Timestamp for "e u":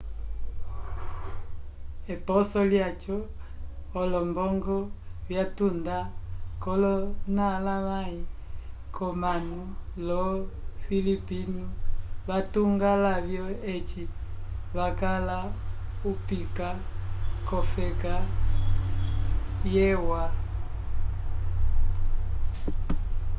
19.87-20.07